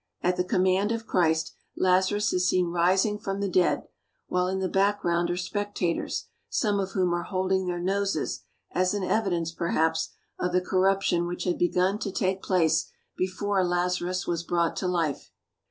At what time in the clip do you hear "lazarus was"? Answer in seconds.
13.63-14.41